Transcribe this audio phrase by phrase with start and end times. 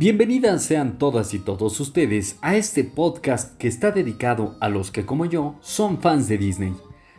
[0.00, 5.04] Bienvenidas sean todas y todos ustedes a este podcast que está dedicado a los que
[5.04, 6.72] como yo son fans de Disney.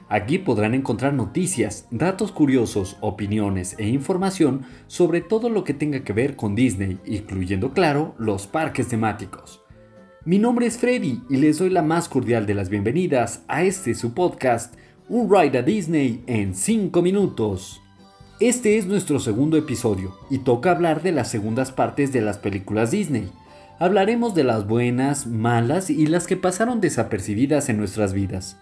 [0.09, 6.11] Aquí podrán encontrar noticias, datos curiosos, opiniones e información sobre todo lo que tenga que
[6.11, 9.61] ver con Disney, incluyendo claro los parques temáticos.
[10.25, 13.93] Mi nombre es Freddy y les doy la más cordial de las bienvenidas a este
[13.93, 14.73] su podcast,
[15.07, 17.80] Un Ride a Disney en 5 minutos.
[18.41, 22.89] Este es nuestro segundo episodio y toca hablar de las segundas partes de las películas
[22.89, 23.29] Disney.
[23.77, 28.57] Hablaremos de las buenas, malas y las que pasaron desapercibidas en nuestras vidas.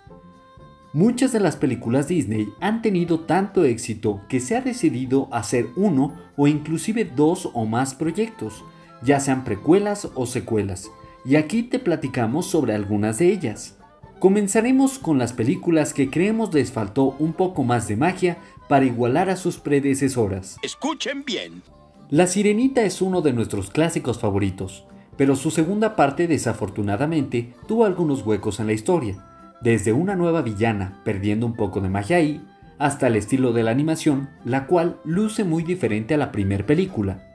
[0.92, 6.14] Muchas de las películas Disney han tenido tanto éxito que se ha decidido hacer uno
[6.36, 8.66] o inclusive dos o más proyectos,
[9.02, 10.92] ya sean precuelas o secuelas,
[11.24, 13.78] y aquí te platicamos sobre algunas de ellas.
[14.20, 18.40] Comenzaremos con las películas que creemos les faltó un poco más de magia
[18.70, 20.58] para igualar a sus predecesoras.
[20.62, 21.64] Escuchen bien.
[22.10, 24.86] La Sirenita es uno de nuestros clásicos favoritos,
[25.18, 29.26] pero su segunda parte desafortunadamente tuvo algunos huecos en la historia,
[29.62, 32.42] desde una nueva villana perdiendo un poco de magia ahí,
[32.78, 37.26] hasta el estilo de la animación, la cual luce muy diferente a la primera película.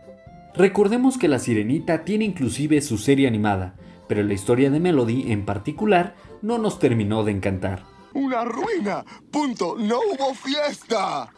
[0.54, 3.74] Recordemos que La Sirenita tiene inclusive su serie animada,
[4.08, 7.93] pero la historia de Melody en particular no nos terminó de encantar.
[8.14, 9.04] ¡Una ruina!
[9.32, 9.74] ¡Punto!
[9.76, 11.32] ¡No hubo fiesta!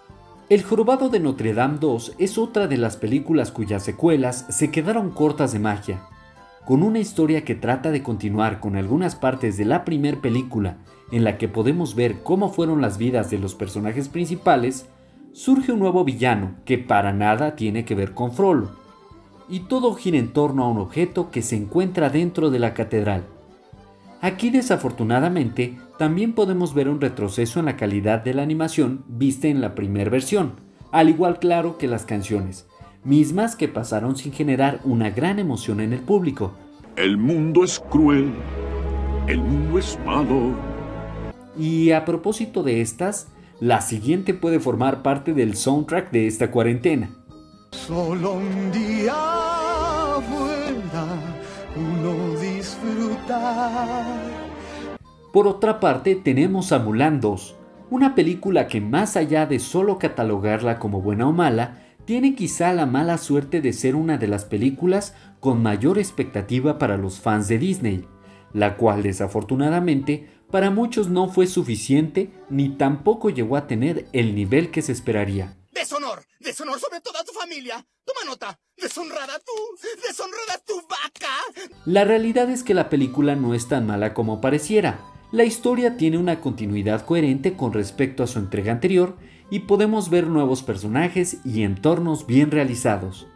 [0.51, 5.11] El Jorobado de Notre Dame 2 es otra de las películas cuyas secuelas se quedaron
[5.11, 6.03] cortas de magia.
[6.67, 10.77] Con una historia que trata de continuar con algunas partes de la primera película,
[11.11, 14.87] en la que podemos ver cómo fueron las vidas de los personajes principales,
[15.33, 18.77] surge un nuevo villano que para nada tiene que ver con Frollo.
[19.49, 23.25] Y todo gira en torno a un objeto que se encuentra dentro de la catedral.
[24.21, 29.61] Aquí desafortunadamente también podemos ver un retroceso en la calidad de la animación vista en
[29.61, 30.61] la primera versión,
[30.93, 32.67] al igual claro que las canciones,
[33.05, 36.55] mismas que pasaron sin generar una gran emoción en el público.
[36.97, 38.33] El mundo es cruel,
[39.27, 40.55] el mundo es malo.
[41.59, 43.29] Y a propósito de estas,
[43.61, 47.11] la siguiente puede formar parte del soundtrack de esta cuarentena.
[47.71, 49.15] Solo un día
[50.29, 51.07] fuera
[51.77, 54.16] uno disfrutar.
[55.37, 57.57] Por otra parte, tenemos a Mulan 2,
[57.91, 62.87] una película que más allá de solo catalogarla como buena o mala, tiene quizá la
[62.87, 67.59] mala suerte de ser una de las películas con mayor expectativa para los fans de
[67.59, 68.09] Disney,
[68.55, 74.71] la cual desafortunadamente para muchos no fue suficiente ni tampoco llegó a tener el nivel
[74.71, 75.55] que se esperaría.
[75.71, 77.87] Deshonor, deshonor sobre toda tu familia.
[78.07, 79.53] Toma nota, deshonrada tú,
[80.03, 81.69] deshonrada tu vaca.
[81.85, 84.99] La realidad es que la película no es tan mala como pareciera,
[85.37, 89.17] la historia tiene una continuidad coherente con respecto a su entrega anterior
[89.51, 93.27] y podemos ver nuevos personajes y entornos bien realizados.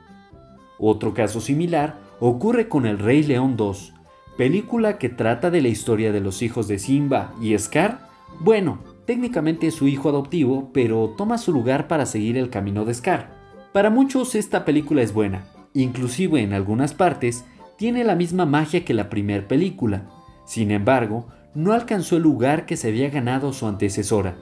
[0.78, 3.92] Otro caso similar ocurre con El Rey León 2,
[4.38, 8.08] película que trata de la historia de los hijos de Simba y Scar.
[8.38, 12.94] Bueno, técnicamente es su hijo adoptivo, pero toma su lugar para seguir el camino de
[12.94, 13.28] Scar.
[13.74, 17.44] Para muchos esta película es buena, inclusive en algunas partes
[17.76, 20.08] tiene la misma magia que la primera película.
[20.46, 24.36] Sin embargo, no alcanzó el lugar que se había ganado su antecesora.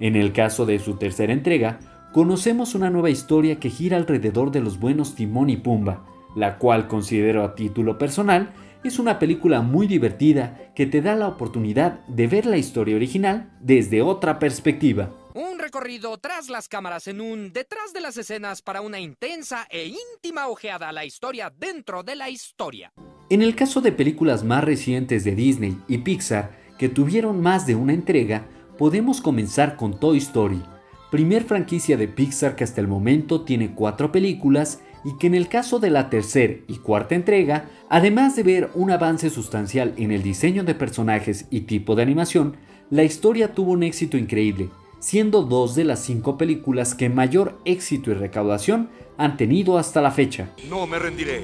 [0.00, 1.80] En el caso de su tercera entrega,
[2.12, 6.06] conocemos una nueva historia que gira alrededor de los buenos Timón y Pumba,
[6.36, 8.52] la cual considero a título personal
[8.84, 13.50] es una película muy divertida que te da la oportunidad de ver la historia original
[13.60, 15.10] desde otra perspectiva.
[15.34, 19.86] Un recorrido tras las cámaras en un detrás de las escenas para una intensa e
[19.86, 22.92] íntima ojeada a la historia dentro de la historia.
[23.30, 27.74] En el caso de películas más recientes de Disney y Pixar que tuvieron más de
[27.74, 28.46] una entrega,
[28.76, 30.62] podemos comenzar con Toy Story,
[31.10, 35.48] primer franquicia de Pixar que hasta el momento tiene cuatro películas y que en el
[35.48, 40.22] caso de la tercera y cuarta entrega, además de ver un avance sustancial en el
[40.22, 42.56] diseño de personajes y tipo de animación,
[42.90, 44.68] la historia tuvo un éxito increíble,
[45.04, 48.88] siendo dos de las cinco películas que mayor éxito y recaudación
[49.18, 50.48] han tenido hasta la fecha.
[50.70, 51.42] No me rendiré.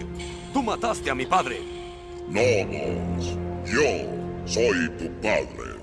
[0.55, 1.59] Tú mataste a mi padre.
[2.27, 3.37] No, Buzz.
[3.67, 4.09] Yo
[4.47, 5.79] soy tu padre.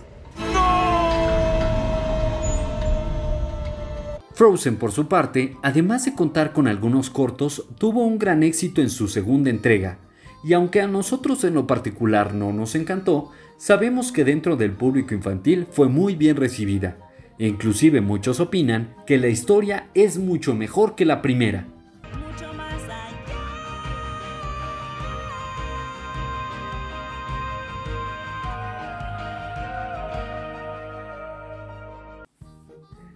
[4.34, 8.90] Frozen, por su parte, además de contar con algunos cortos, tuvo un gran éxito en
[8.90, 10.00] su segunda entrega,
[10.44, 15.14] y aunque a nosotros en lo particular no nos encantó, sabemos que dentro del público
[15.14, 17.07] infantil fue muy bien recibida.
[17.40, 21.68] Inclusive muchos opinan que la historia es mucho mejor que la primera.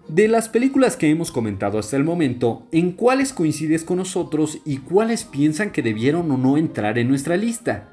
[0.08, 4.80] De las películas que hemos comentado hasta el momento, ¿en cuáles coincides con nosotros y
[4.80, 7.88] cuáles piensan que debieron o no entrar en nuestra lista?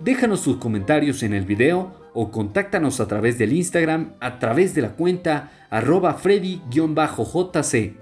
[0.00, 4.80] Déjanos tus comentarios en el video o contáctanos a través del Instagram a través de
[4.80, 7.94] la cuenta arroba freddy-jc.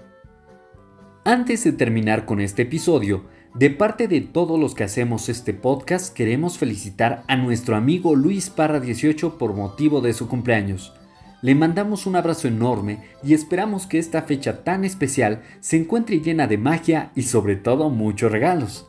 [1.25, 6.13] Antes de terminar con este episodio, de parte de todos los que hacemos este podcast,
[6.13, 10.93] queremos felicitar a nuestro amigo Luis Parra 18 por motivo de su cumpleaños.
[11.41, 16.47] Le mandamos un abrazo enorme y esperamos que esta fecha tan especial se encuentre llena
[16.47, 18.87] de magia y sobre todo muchos regalos.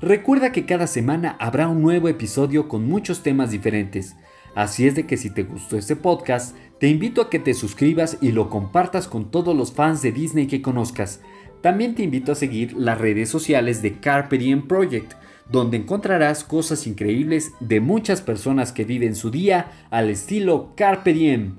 [0.00, 4.16] Recuerda que cada semana habrá un nuevo episodio con muchos temas diferentes,
[4.54, 8.18] así es de que si te gustó este podcast, te invito a que te suscribas
[8.20, 11.20] y lo compartas con todos los fans de Disney que conozcas,
[11.62, 15.14] también te invito a seguir las redes sociales de Carpe Diem Project,
[15.50, 21.58] donde encontrarás cosas increíbles de muchas personas que viven su día al estilo Carpe Diem.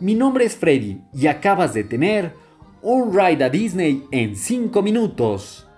[0.00, 2.32] Mi nombre es Freddy y acabas de tener
[2.80, 5.68] un ride a Disney en 5 minutos.